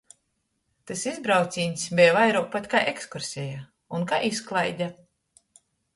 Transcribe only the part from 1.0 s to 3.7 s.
izbraucīņs beja vairuok pat kai ekskurseja